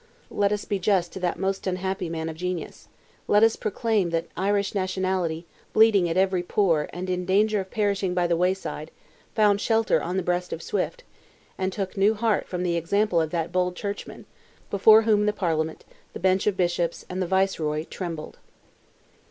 Let 0.31 0.51
us 0.51 0.65
be 0.65 0.79
just 0.79 1.13
to 1.13 1.19
that 1.19 1.37
most 1.37 1.67
unhappy 1.67 2.09
man 2.09 2.27
of 2.27 2.35
genius; 2.35 2.87
let 3.27 3.43
us 3.43 3.55
proclaim 3.55 4.09
that 4.09 4.25
Irish 4.35 4.73
nationality, 4.73 5.45
bleeding 5.73 6.09
at 6.09 6.17
every 6.17 6.41
pore, 6.41 6.89
and 6.91 7.07
in 7.07 7.23
danger 7.23 7.59
of 7.59 7.69
perishing 7.69 8.15
by 8.15 8.25
the 8.25 8.35
wayside, 8.35 8.89
found 9.35 9.61
shelter 9.61 10.01
on 10.01 10.17
the 10.17 10.23
breast 10.23 10.51
of 10.53 10.63
Swift, 10.63 11.03
and 11.55 11.71
took 11.71 11.97
new 11.97 12.15
heart 12.15 12.47
from 12.47 12.63
the 12.63 12.77
example 12.77 13.21
of 13.21 13.29
that 13.29 13.51
bold 13.51 13.75
churchman, 13.75 14.25
before 14.71 15.03
whom 15.03 15.27
the 15.27 15.33
Parliament, 15.33 15.85
the 16.13 16.19
bench 16.19 16.47
of 16.47 16.57
Bishops, 16.57 17.05
and 17.07 17.21
the 17.21 17.27
Viceroy, 17.27 17.83
trembled. 17.83 18.39